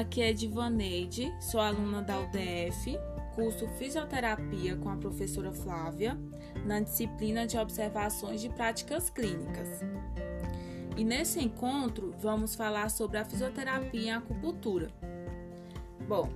Aqui 0.00 0.22
é 0.22 0.32
Divaneide, 0.32 1.30
sou 1.38 1.60
aluna 1.60 2.00
da 2.00 2.18
UDF, 2.18 2.98
curso 3.34 3.68
Fisioterapia 3.76 4.74
com 4.74 4.88
a 4.88 4.96
professora 4.96 5.52
Flávia, 5.52 6.18
na 6.64 6.80
disciplina 6.80 7.46
de 7.46 7.58
Observações 7.58 8.40
de 8.40 8.48
Práticas 8.48 9.10
Clínicas. 9.10 9.68
E 10.96 11.04
nesse 11.04 11.38
encontro 11.38 12.14
vamos 12.18 12.54
falar 12.54 12.88
sobre 12.88 13.18
a 13.18 13.26
fisioterapia 13.26 14.00
em 14.00 14.10
acupuntura. 14.10 14.88
Bom, 16.08 16.30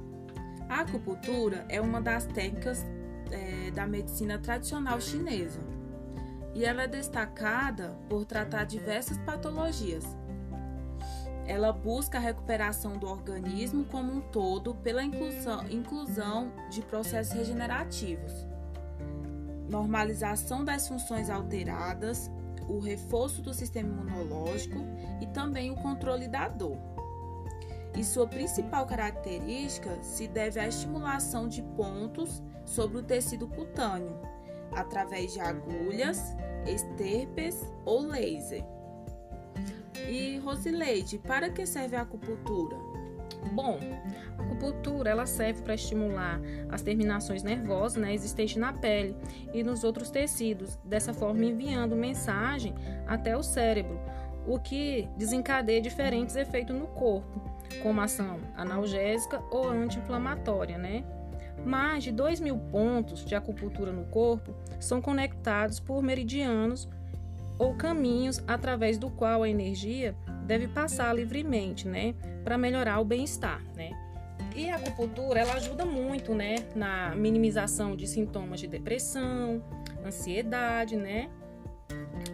a 0.68 0.80
acupuntura 0.80 1.64
é 1.70 1.80
uma 1.80 2.02
das 2.02 2.26
técnicas 2.26 2.84
é, 3.30 3.70
da 3.70 3.86
medicina 3.86 4.38
tradicional 4.38 5.00
chinesa 5.00 5.60
e 6.54 6.66
ela 6.66 6.82
é 6.82 6.86
destacada 6.86 7.96
por 8.10 8.26
tratar 8.26 8.64
diversas 8.64 9.16
patologias. 9.16 10.04
Ela 11.46 11.72
busca 11.72 12.18
a 12.18 12.20
recuperação 12.20 12.96
do 12.96 13.06
organismo 13.06 13.84
como 13.84 14.12
um 14.12 14.20
todo 14.20 14.74
pela 14.76 15.02
inclusão, 15.02 15.66
inclusão 15.68 16.50
de 16.70 16.80
processos 16.80 17.34
regenerativos, 17.34 18.32
normalização 19.68 20.64
das 20.64 20.88
funções 20.88 21.28
alteradas, 21.28 22.30
o 22.68 22.78
reforço 22.78 23.42
do 23.42 23.52
sistema 23.52 23.90
imunológico 23.90 24.78
e 25.20 25.26
também 25.26 25.70
o 25.70 25.76
controle 25.76 26.28
da 26.28 26.48
dor. 26.48 26.78
E 27.96 28.02
sua 28.02 28.26
principal 28.26 28.86
característica 28.86 30.02
se 30.02 30.26
deve 30.26 30.58
à 30.58 30.66
estimulação 30.66 31.46
de 31.46 31.62
pontos 31.62 32.42
sobre 32.64 32.98
o 32.98 33.02
tecido 33.02 33.46
cutâneo, 33.46 34.18
através 34.72 35.32
de 35.32 35.40
agulhas, 35.40 36.34
esterpes 36.66 37.62
ou 37.84 38.00
laser. 38.06 38.64
E 40.08 40.38
Rosileide, 40.38 41.18
para 41.18 41.50
que 41.50 41.66
serve 41.66 41.96
a 41.96 42.02
acupuntura? 42.02 42.76
Bom, 43.52 43.78
a 44.38 44.42
acupuntura 44.42 45.10
ela 45.10 45.26
serve 45.26 45.62
para 45.62 45.74
estimular 45.74 46.40
as 46.70 46.82
terminações 46.82 47.42
nervosas 47.42 48.00
né, 48.00 48.12
existentes 48.14 48.56
na 48.56 48.72
pele 48.72 49.16
e 49.52 49.62
nos 49.62 49.84
outros 49.84 50.10
tecidos, 50.10 50.78
dessa 50.84 51.12
forma 51.12 51.44
enviando 51.44 51.94
mensagem 51.94 52.74
até 53.06 53.36
o 53.36 53.42
cérebro, 53.42 53.98
o 54.46 54.58
que 54.58 55.08
desencadeia 55.16 55.80
diferentes 55.80 56.36
efeitos 56.36 56.76
no 56.76 56.86
corpo, 56.88 57.40
como 57.82 58.00
ação 58.00 58.38
analgésica 58.56 59.42
ou 59.50 59.68
anti-inflamatória, 59.68 60.78
né? 60.78 61.04
Mais 61.64 62.04
de 62.04 62.12
2 62.12 62.40
mil 62.40 62.58
pontos 62.58 63.24
de 63.24 63.34
acupuntura 63.34 63.90
no 63.90 64.04
corpo 64.06 64.54
são 64.78 65.00
conectados 65.00 65.80
por 65.80 66.02
meridianos 66.02 66.88
ou 67.58 67.74
caminhos 67.74 68.42
através 68.46 68.98
do 68.98 69.10
qual 69.10 69.42
a 69.42 69.48
energia 69.48 70.16
deve 70.46 70.68
passar 70.68 71.14
livremente, 71.14 71.88
né, 71.88 72.14
para 72.42 72.58
melhorar 72.58 73.00
o 73.00 73.04
bem-estar, 73.04 73.62
né? 73.74 73.90
E 74.54 74.70
a 74.70 74.76
acupuntura, 74.76 75.40
ela 75.40 75.54
ajuda 75.54 75.84
muito, 75.84 76.34
né, 76.34 76.56
na 76.76 77.14
minimização 77.16 77.96
de 77.96 78.06
sintomas 78.06 78.60
de 78.60 78.66
depressão, 78.66 79.62
ansiedade, 80.04 80.96
né? 80.96 81.30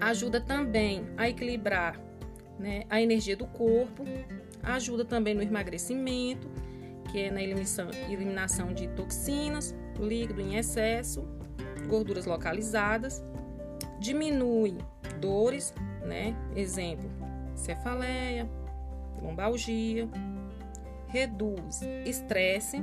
Ajuda 0.01 0.41
também 0.41 1.07
a 1.17 1.29
equilibrar, 1.29 1.99
né, 2.59 2.85
a 2.91 3.01
energia 3.01 3.37
do 3.37 3.47
corpo, 3.47 4.05
ajuda 4.63 5.05
também 5.05 5.35
no 5.35 5.43
emagrecimento, 5.43 6.49
que 7.11 7.21
é 7.21 7.31
na 7.31 7.43
eliminação, 7.43 7.89
eliminação 8.09 8.75
de 8.75 8.89
toxinas, 8.89 9.75
líquido 9.99 10.41
em 10.41 10.57
excesso, 10.57 11.27
gorduras 11.89 12.27
localizadas, 12.27 13.25
diminui 14.01 14.79
dores, 15.21 15.73
né? 16.03 16.35
Exemplo, 16.57 17.09
cefaleia, 17.55 18.51
lombalgia, 19.23 20.09
reduz 21.09 21.83
estresse, 22.05 22.81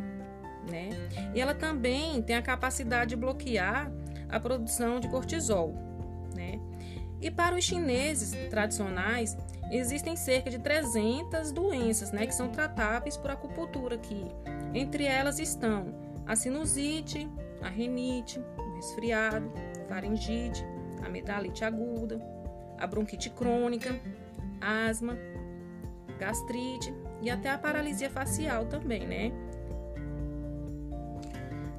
né? 0.69 0.89
E 1.33 1.41
ela 1.41 1.55
também 1.55 2.21
tem 2.21 2.35
a 2.35 2.41
capacidade 2.41 3.09
de 3.09 3.15
bloquear 3.15 3.91
a 4.29 4.39
produção 4.39 4.99
de 4.99 5.09
cortisol, 5.09 5.73
né? 6.35 6.59
E 7.19 7.31
para 7.31 7.55
os 7.55 7.65
chineses 7.65 8.35
tradicionais, 8.49 9.35
existem 9.71 10.15
cerca 10.15 10.49
de 10.49 10.59
300 10.59 11.51
doenças, 11.51 12.11
né, 12.11 12.27
que 12.27 12.35
são 12.35 12.49
tratáveis 12.49 13.17
por 13.17 13.31
acupuntura 13.31 13.95
aqui. 13.95 14.23
Entre 14.73 15.05
elas 15.05 15.39
estão 15.39 15.95
a 16.27 16.35
sinusite, 16.35 17.27
a 17.61 17.69
rinite, 17.69 18.39
o 18.39 18.75
resfriado, 18.75 19.51
faringite, 19.89 20.63
amidalite 21.03 21.63
aguda, 21.63 22.19
a 22.77 22.85
bronquite 22.85 23.29
crônica, 23.29 23.99
asma, 24.61 25.17
gastrite 26.19 26.93
e 27.21 27.29
até 27.29 27.49
a 27.49 27.57
paralisia 27.57 28.09
facial 28.09 28.65
também, 28.65 29.07
né? 29.07 29.31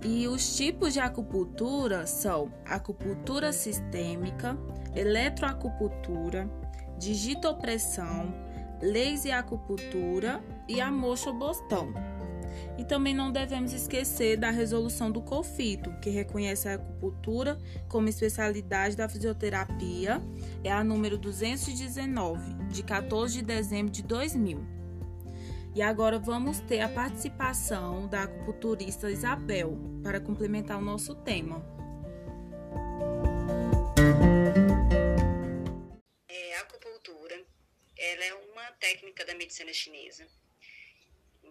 E 0.05 0.29
os 0.29 0.57
tipos 0.57 0.93
de 0.93 1.01
acupuntura 1.01 2.07
são 2.07 2.53
acupuntura 2.65 3.53
sistêmica, 3.53 4.57
eletroacupuntura, 4.95 6.49
digitopressão, 6.97 8.33
laser 8.81 9.37
acupuntura 9.37 10.41
e 10.69 10.81
a 10.81 10.91
mocha 10.91 11.33
bostão. 11.33 11.93
E 12.77 12.85
também 12.85 13.15
não 13.15 13.33
devemos 13.33 13.73
esquecer 13.73 14.37
da 14.37 14.51
resolução 14.51 15.11
do 15.11 15.21
COFITO, 15.21 15.99
que 16.01 16.11
reconhece 16.11 16.69
a 16.69 16.75
acupuntura 16.75 17.59
como 17.89 18.09
especialidade 18.09 18.97
da 18.97 19.09
fisioterapia, 19.09 20.23
é 20.63 20.71
a 20.71 20.85
número 20.85 21.19
219, 21.19 22.55
de 22.71 22.83
14 22.83 23.35
de 23.35 23.43
dezembro 23.43 23.93
de 23.93 24.03
2000. 24.03 24.79
E 25.75 25.83
agora 25.83 26.19
vamos 26.19 26.61
ter 26.61 26.81
a 26.81 26.89
participação 26.89 28.09
da 28.09 28.25
acupunturista 28.25 29.11
Isabel 29.11 29.79
para 30.03 30.21
complementar 30.21 30.79
o 30.79 30.81
nosso 30.81 31.15
tema. 31.15 31.65
É, 36.29 36.57
a 36.57 36.61
acupuntura 36.63 37.45
ela 37.97 38.25
é 38.25 38.35
uma 38.35 38.73
técnica 38.81 39.25
da 39.25 39.35
medicina 39.35 39.73
chinesa 39.73 40.27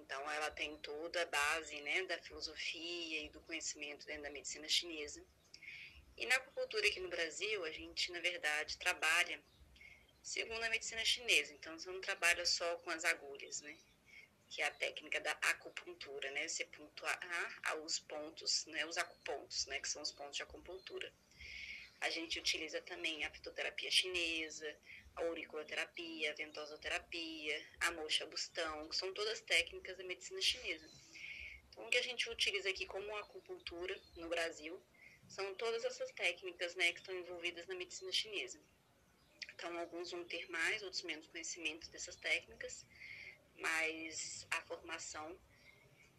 então, 0.08 0.32
ela 0.32 0.50
tem 0.52 0.78
toda 0.78 1.22
a 1.22 1.26
base 1.26 1.82
né, 1.82 2.04
da 2.04 2.18
filosofia 2.20 3.26
e 3.26 3.30
do 3.30 3.42
conhecimento 3.42 4.06
dentro 4.06 4.24
da 4.24 4.30
medicina 4.30 4.66
chinesa. 4.70 5.22
E 6.16 6.26
na 6.26 6.36
acupuntura 6.36 6.88
aqui 6.88 7.02
no 7.02 7.10
Brasil, 7.10 7.66
a 7.66 7.72
gente, 7.72 8.10
na 8.14 8.22
verdade, 8.22 8.78
trabalha 8.78 9.38
segundo 10.24 10.64
a 10.64 10.70
medicina 10.70 11.04
chinesa. 11.04 11.54
Então, 11.54 11.78
você 11.78 11.92
não 11.92 12.00
trabalha 12.00 12.46
só 12.46 12.78
com 12.78 12.90
as 12.90 13.04
agulhas, 13.04 13.60
né? 13.60 13.78
Que 14.50 14.62
é 14.62 14.68
a 14.68 14.72
técnica 14.72 15.20
da 15.20 15.32
acupuntura, 15.32 16.32
né? 16.32 16.48
Você 16.48 16.64
pontuar 16.64 17.20
os 17.84 18.00
pontos, 18.00 18.66
né? 18.68 18.86
Os 18.86 18.98
acupontos, 18.98 19.66
né? 19.66 19.78
Que 19.82 19.90
são 19.90 20.02
os 20.02 20.14
pontos 20.14 20.38
de 20.38 20.44
acupuntura. 20.44 21.14
A 22.00 22.10
gente 22.10 22.40
utiliza 22.40 22.82
também 22.82 23.26
a 23.26 23.30
fitoterapia 23.30 23.92
chinesa, 23.92 24.74
auriculoterapia, 25.18 26.34
ventosoterapia, 26.36 27.68
a 27.82 27.92
mocha 27.92 28.26
bustão, 28.26 28.92
são 28.92 29.14
todas 29.14 29.42
técnicas 29.42 29.98
da 29.98 30.04
medicina 30.04 30.42
chinesa. 30.42 30.90
Então, 31.70 31.86
o 31.86 31.90
que 31.90 31.98
a 31.98 32.04
gente 32.04 32.30
utiliza 32.30 32.70
aqui 32.70 32.86
como 32.86 33.16
acupuntura 33.18 34.00
no 34.16 34.30
Brasil 34.30 34.82
são 35.28 35.54
todas 35.56 35.84
essas 35.84 36.12
técnicas 36.12 36.76
né, 36.76 36.92
que 36.92 37.00
estão 37.00 37.16
envolvidas 37.16 37.68
na 37.68 37.76
medicina 37.76 38.12
chinesa. 38.12 38.60
Então, 39.54 39.78
alguns 39.78 40.12
vão 40.12 40.24
ter 40.24 40.50
mais, 40.50 40.84
outros 40.84 41.02
menos 41.04 41.28
conhecimento 41.28 41.90
dessas 41.90 42.16
técnicas, 42.16 42.86
mas 43.56 44.48
a 44.52 44.62
formação 44.62 45.38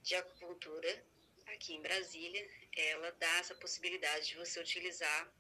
de 0.03 0.15
acupuntura 0.15 1.05
aqui 1.47 1.75
em 1.75 1.83
Brasília, 1.83 2.49
ela 2.77 3.11
dá 3.13 3.39
essa 3.39 3.55
possibilidade 3.55 4.29
de 4.29 4.37
você 4.37 4.61
utilizar 4.61 5.33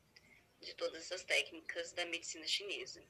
de 0.60 0.74
todas 0.74 1.02
essas 1.02 1.22
técnicas 1.24 1.92
da 1.92 2.04
medicina 2.06 2.46
chinesa. 2.46 3.02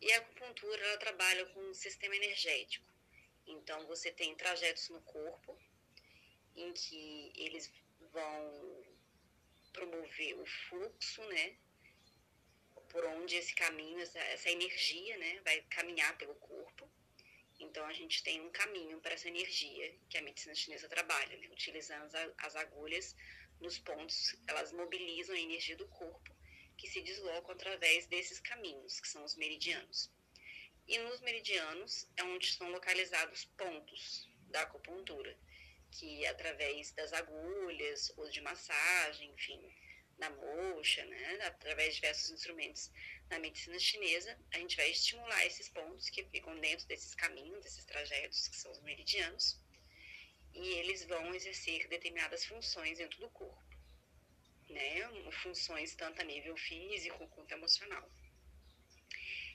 E 0.00 0.12
a 0.12 0.18
acupuntura 0.18 0.80
ela 0.80 0.96
trabalha 0.98 1.44
com 1.46 1.60
um 1.60 1.74
sistema 1.74 2.14
energético. 2.14 2.86
Então 3.46 3.84
você 3.86 4.12
tem 4.12 4.34
trajetos 4.36 4.88
no 4.90 5.00
corpo 5.02 5.58
em 6.54 6.72
que 6.72 7.32
eles 7.34 7.72
vão 8.12 8.84
promover 9.72 10.38
o 10.38 10.46
fluxo, 10.46 11.22
né? 11.24 11.56
Por 12.90 13.04
onde 13.06 13.36
esse 13.36 13.54
caminho, 13.54 13.98
essa, 14.00 14.18
essa 14.18 14.50
energia, 14.50 15.16
né, 15.18 15.40
vai 15.44 15.60
caminhar 15.62 16.16
pelo 16.16 16.34
corpo. 16.36 16.88
Então 17.58 17.84
a 17.86 17.92
gente 17.92 18.22
tem 18.22 18.40
um 18.40 18.50
caminho 18.50 19.00
para 19.00 19.14
essa 19.14 19.28
energia 19.28 19.94
que 20.08 20.16
a 20.16 20.22
medicina 20.22 20.54
chinesa 20.54 20.88
trabalha, 20.88 21.36
né? 21.36 21.48
utilizando 21.48 22.04
as, 22.04 22.14
as 22.38 22.56
agulhas 22.56 23.16
nos 23.60 23.78
pontos, 23.78 24.36
elas 24.46 24.72
mobilizam 24.72 25.34
a 25.34 25.40
energia 25.40 25.76
do 25.76 25.88
corpo 25.88 26.37
que 26.78 26.88
se 26.88 27.02
deslocam 27.02 27.50
através 27.50 28.06
desses 28.06 28.40
caminhos, 28.40 29.00
que 29.00 29.08
são 29.08 29.24
os 29.24 29.34
meridianos. 29.34 30.10
E 30.86 30.96
nos 30.98 31.20
meridianos 31.20 32.08
é 32.16 32.22
onde 32.22 32.46
estão 32.46 32.70
localizados 32.70 33.44
pontos 33.56 34.26
da 34.48 34.62
acupuntura, 34.62 35.36
que 35.90 36.24
através 36.24 36.92
das 36.92 37.12
agulhas 37.12 38.10
ou 38.16 38.30
de 38.30 38.40
massagem, 38.40 39.30
enfim, 39.32 39.60
da 40.18 40.30
mocha, 40.30 41.04
né, 41.04 41.38
através 41.42 41.90
de 41.90 42.00
diversos 42.00 42.30
instrumentos. 42.30 42.90
Na 43.28 43.38
medicina 43.38 43.78
chinesa, 43.78 44.38
a 44.52 44.58
gente 44.58 44.76
vai 44.76 44.90
estimular 44.90 45.44
esses 45.44 45.68
pontos 45.68 46.08
que 46.08 46.24
ficam 46.24 46.58
dentro 46.60 46.86
desses 46.86 47.14
caminhos, 47.14 47.62
desses 47.62 47.84
trajetos, 47.84 48.48
que 48.48 48.56
são 48.56 48.70
os 48.70 48.80
meridianos, 48.80 49.60
e 50.54 50.68
eles 50.78 51.04
vão 51.04 51.34
exercer 51.34 51.86
determinadas 51.88 52.44
funções 52.46 52.98
dentro 52.98 53.20
do 53.20 53.28
corpo, 53.30 53.62
né? 54.68 55.30
Funções 55.42 55.94
tanto 55.94 56.20
a 56.20 56.24
nível 56.24 56.56
físico 56.56 57.28
quanto 57.28 57.52
emocional. 57.52 58.10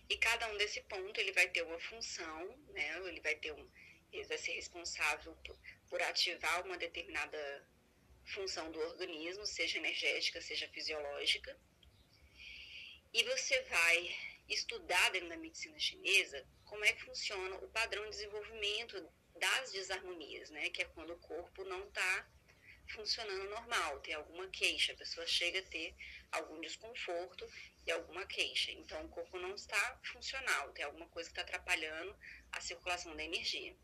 E 0.10 0.18
cada 0.18 0.48
um 0.52 0.58
desse 0.58 0.82
ponto 0.82 1.20
ele 1.20 1.32
vai 1.32 1.48
ter 1.50 1.64
uma 1.64 1.80
função, 1.80 2.58
né? 2.70 3.00
Ele 3.08 3.22
vai 3.22 3.36
ter 3.36 3.52
um, 3.52 3.72
ele 4.12 4.26
vai 4.26 4.38
ser 4.38 4.54
responsável 4.54 5.36
por, 5.46 5.58
por 5.90 6.02
ativar 6.02 6.66
uma 6.66 6.78
determinada 6.78 7.68
função 8.26 8.72
do 8.72 8.80
organismo, 8.80 9.46
seja 9.46 9.78
energética, 9.78 10.42
seja 10.42 10.68
fisiológica. 10.70 11.58
E 13.14 13.24
você 13.24 13.62
vai 13.64 14.16
estudar 14.50 15.12
dentro 15.12 15.30
da 15.30 15.38
medicina 15.38 15.80
chinesa 15.80 16.46
como 16.66 16.84
é 16.84 16.94
que 16.94 17.04
funciona 17.04 17.56
o 17.58 17.70
padrão 17.70 18.04
de 18.06 18.12
desenvolvimento 18.12 19.10
das 19.40 19.72
desarmonias, 19.72 20.50
né? 20.50 20.70
Que 20.70 20.82
é 20.82 20.86
quando 20.86 21.14
o 21.14 21.20
corpo 21.20 21.64
não 21.66 21.88
está 21.88 22.30
funcionando 22.88 23.50
normal, 23.50 24.00
tem 24.02 24.14
alguma 24.14 24.48
queixa, 24.50 24.94
a 24.94 24.98
pessoa 24.98 25.26
chega 25.26 25.60
a 25.60 25.64
ter 25.64 25.96
algum 26.32 26.60
desconforto 26.62 27.48
e 27.86 27.92
alguma 27.92 28.26
queixa. 28.26 28.72
Então, 28.72 29.04
o 29.06 29.10
corpo 29.10 29.40
não 29.40 29.56
está 29.56 30.00
funcional, 30.04 30.72
tem 30.74 30.86
alguma 30.86 31.08
coisa 31.08 31.30
que 31.30 31.40
está 31.40 31.42
atrapalhando 31.42 32.16
a 32.52 32.62
circulação 32.62 33.16
da 33.16 33.24
energia. 33.24 33.76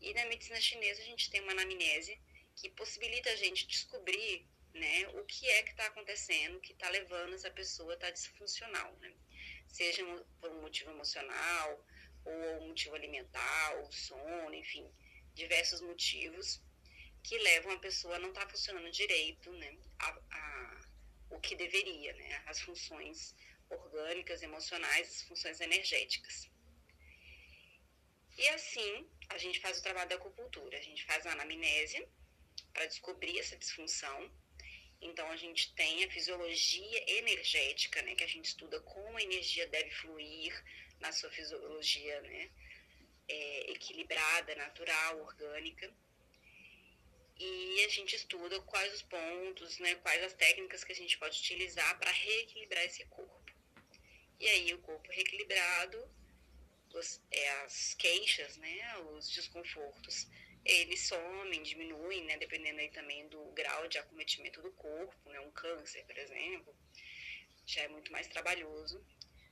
E 0.00 0.14
na 0.14 0.26
medicina 0.26 0.60
chinesa, 0.60 1.02
a 1.02 1.04
gente 1.04 1.30
tem 1.30 1.40
uma 1.40 1.52
anamnese 1.52 2.20
que 2.56 2.70
possibilita 2.70 3.30
a 3.30 3.36
gente 3.36 3.66
descobrir 3.66 4.46
né, 4.74 5.08
o 5.14 5.24
que 5.24 5.48
é 5.48 5.62
que 5.62 5.70
está 5.70 5.86
acontecendo, 5.86 6.60
que 6.60 6.72
está 6.72 6.88
levando 6.88 7.34
essa 7.34 7.50
pessoa 7.50 7.92
a 7.92 7.94
estar 7.94 8.06
tá 8.06 8.12
disfuncional, 8.12 8.96
né? 8.98 9.12
Seja 9.66 10.04
por 10.40 10.50
um 10.50 10.62
motivo 10.62 10.90
emocional, 10.90 11.84
ou 12.24 12.62
um 12.62 12.68
motivo 12.68 12.94
alimentar, 12.94 13.76
ou 13.78 13.92
sono, 13.92 14.54
enfim, 14.54 14.88
diversos 15.34 15.80
motivos 15.80 16.62
que 17.22 17.38
levam 17.38 17.72
a 17.72 17.78
pessoa 17.78 18.16
a 18.16 18.18
não 18.18 18.30
estar 18.30 18.46
tá 18.46 18.50
funcionando 18.50 18.90
direito, 18.90 19.50
né? 19.52 19.76
A, 19.98 20.18
a, 20.30 20.80
o 21.30 21.40
que 21.40 21.54
deveria, 21.54 22.12
né? 22.14 22.42
As 22.46 22.60
funções 22.60 23.34
orgânicas, 23.68 24.42
emocionais, 24.42 25.08
as 25.08 25.22
funções 25.22 25.60
energéticas. 25.60 26.48
E 28.36 28.48
assim, 28.50 29.08
a 29.28 29.38
gente 29.38 29.60
faz 29.60 29.78
o 29.78 29.82
trabalho 29.82 30.08
da 30.08 30.16
acupuntura. 30.16 30.78
A 30.78 30.82
gente 30.82 31.04
faz 31.04 31.26
a 31.26 31.32
anamnese 31.32 32.06
para 32.72 32.86
descobrir 32.86 33.38
essa 33.38 33.56
disfunção. 33.56 34.30
Então, 35.00 35.30
a 35.30 35.36
gente 35.36 35.74
tem 35.74 36.04
a 36.04 36.10
fisiologia 36.10 37.18
energética, 37.18 38.00
né? 38.02 38.14
Que 38.14 38.24
a 38.24 38.28
gente 38.28 38.46
estuda 38.46 38.80
como 38.80 39.16
a 39.16 39.22
energia 39.22 39.66
deve 39.68 39.90
fluir 39.90 40.52
na 41.00 41.12
sua 41.12 41.30
fisiologia, 41.30 42.20
né? 42.22 42.50
É, 43.28 43.72
equilibrada, 43.72 44.54
natural, 44.54 45.20
orgânica 45.20 45.92
e 47.38 47.84
a 47.84 47.88
gente 47.88 48.16
estuda 48.16 48.60
quais 48.62 48.92
os 48.94 49.02
pontos, 49.02 49.78
né, 49.78 49.94
quais 49.96 50.22
as 50.24 50.34
técnicas 50.34 50.82
que 50.82 50.92
a 50.92 50.94
gente 50.94 51.16
pode 51.18 51.38
utilizar 51.38 51.98
para 51.98 52.10
reequilibrar 52.10 52.84
esse 52.84 53.04
corpo. 53.06 53.52
E 54.40 54.46
aí 54.48 54.74
o 54.74 54.78
corpo 54.78 55.10
reequilibrado, 55.10 56.10
os, 56.92 57.20
é, 57.30 57.50
as 57.62 57.94
queixas, 57.94 58.56
né, 58.56 58.98
os 59.12 59.30
desconfortos, 59.30 60.26
eles 60.64 61.06
somem, 61.06 61.62
diminuem, 61.62 62.24
né, 62.24 62.36
dependendo 62.38 62.80
aí 62.80 62.90
também 62.90 63.28
do 63.28 63.42
grau 63.52 63.86
de 63.88 63.98
acometimento 63.98 64.60
do 64.60 64.72
corpo, 64.72 65.30
né, 65.30 65.40
um 65.40 65.50
câncer, 65.52 66.04
por 66.04 66.18
exemplo, 66.18 66.76
já 67.64 67.82
é 67.82 67.88
muito 67.88 68.10
mais 68.10 68.26
trabalhoso 68.26 69.04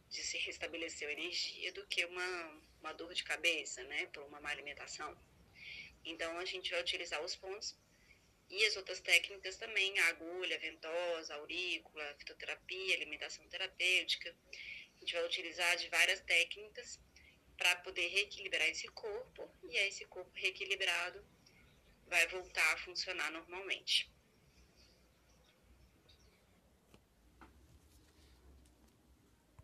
de 0.09 0.23
se 0.23 0.39
restabelecer 0.39 1.09
a 1.09 1.13
energia 1.13 1.73
do 1.73 1.87
que 1.87 2.05
uma, 2.05 2.63
uma 2.81 2.93
dor 2.93 3.15
de 3.15 3.23
cabeça, 3.23 3.83
né, 3.85 4.07
por 4.07 4.25
uma 4.25 4.41
má 4.41 4.51
alimentação. 4.51 5.17
Então, 6.07 6.39
a 6.39 6.45
gente 6.45 6.71
vai 6.71 6.81
utilizar 6.81 7.23
os 7.23 7.37
pontos 7.37 7.77
e 8.49 8.65
as 8.65 8.77
outras 8.77 9.01
técnicas 9.01 9.57
também, 9.57 9.99
a 9.99 10.09
agulha, 10.09 10.57
a 10.57 10.61
ventosa, 10.61 11.35
a 11.35 11.37
aurícula, 11.39 12.11
a 12.11 12.15
fitoterapia, 12.15 12.95
alimentação 12.95 13.47
terapêutica. 13.49 14.35
A 14.97 15.01
gente 15.01 15.13
vai 15.13 15.27
utilizar 15.27 15.77
de 15.77 15.89
várias 15.89 16.21
técnicas 16.21 17.01
para 17.57 17.75
poder 17.77 18.07
reequilibrar 18.09 18.69
esse 18.69 18.87
corpo 18.89 19.51
e 19.69 19.77
aí 19.77 19.89
esse 19.89 20.05
corpo 20.07 20.31
reequilibrado 20.35 21.25
vai 22.07 22.27
voltar 22.29 22.73
a 22.73 22.79
funcionar 22.79 23.31
normalmente. 23.33 24.11